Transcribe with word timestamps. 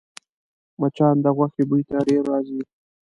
مچان 0.79 1.15
د 1.23 1.25
غوښې 1.37 1.63
بوی 1.69 1.81
ته 1.89 1.95
ډېر 2.07 2.21
راځي 2.31 2.61